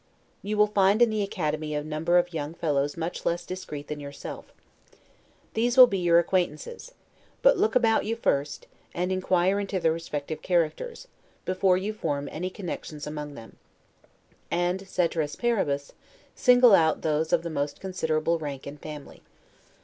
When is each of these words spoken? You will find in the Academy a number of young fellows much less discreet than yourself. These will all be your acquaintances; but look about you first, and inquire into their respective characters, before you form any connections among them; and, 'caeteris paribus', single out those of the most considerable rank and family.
You 0.41 0.57
will 0.57 0.65
find 0.65 0.99
in 0.99 1.11
the 1.11 1.21
Academy 1.21 1.75
a 1.75 1.83
number 1.83 2.17
of 2.17 2.33
young 2.33 2.55
fellows 2.55 2.97
much 2.97 3.23
less 3.23 3.45
discreet 3.45 3.87
than 3.87 3.99
yourself. 3.99 4.51
These 5.53 5.77
will 5.77 5.83
all 5.83 5.87
be 5.89 5.99
your 5.99 6.17
acquaintances; 6.17 6.93
but 7.43 7.55
look 7.59 7.75
about 7.75 8.03
you 8.03 8.15
first, 8.15 8.65
and 8.95 9.11
inquire 9.11 9.59
into 9.59 9.79
their 9.79 9.91
respective 9.91 10.41
characters, 10.41 11.07
before 11.45 11.77
you 11.77 11.93
form 11.93 12.27
any 12.31 12.49
connections 12.49 13.05
among 13.05 13.35
them; 13.35 13.57
and, 14.49 14.87
'caeteris 14.87 15.35
paribus', 15.35 15.93
single 16.33 16.73
out 16.73 17.03
those 17.03 17.31
of 17.31 17.43
the 17.43 17.51
most 17.51 17.79
considerable 17.79 18.39
rank 18.39 18.65
and 18.65 18.81
family. 18.81 19.21